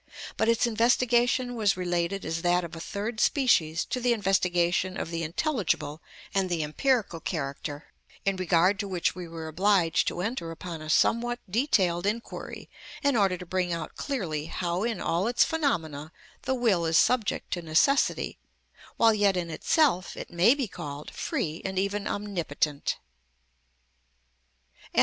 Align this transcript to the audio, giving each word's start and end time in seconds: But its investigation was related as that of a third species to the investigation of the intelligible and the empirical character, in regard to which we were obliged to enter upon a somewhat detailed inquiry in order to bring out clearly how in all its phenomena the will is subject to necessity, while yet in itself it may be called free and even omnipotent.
But 0.35 0.49
its 0.49 0.65
investigation 0.65 1.53
was 1.53 1.77
related 1.77 2.25
as 2.25 2.41
that 2.41 2.63
of 2.63 2.75
a 2.75 2.79
third 2.79 3.19
species 3.19 3.85
to 3.85 3.99
the 3.99 4.13
investigation 4.13 4.99
of 4.99 5.11
the 5.11 5.21
intelligible 5.21 6.01
and 6.33 6.49
the 6.49 6.63
empirical 6.63 7.19
character, 7.19 7.93
in 8.25 8.35
regard 8.35 8.79
to 8.79 8.87
which 8.87 9.13
we 9.13 9.27
were 9.27 9.47
obliged 9.47 10.07
to 10.07 10.21
enter 10.21 10.49
upon 10.49 10.81
a 10.81 10.89
somewhat 10.89 11.37
detailed 11.47 12.07
inquiry 12.07 12.67
in 13.03 13.15
order 13.15 13.37
to 13.37 13.45
bring 13.45 13.71
out 13.71 13.95
clearly 13.95 14.47
how 14.47 14.81
in 14.83 14.99
all 14.99 15.27
its 15.27 15.43
phenomena 15.43 16.11
the 16.41 16.55
will 16.55 16.83
is 16.87 16.97
subject 16.97 17.51
to 17.51 17.61
necessity, 17.61 18.39
while 18.97 19.13
yet 19.13 19.37
in 19.37 19.51
itself 19.51 20.17
it 20.17 20.31
may 20.31 20.55
be 20.55 20.67
called 20.67 21.11
free 21.11 21.61
and 21.63 21.77
even 21.77 22.07
omnipotent. 22.07 22.97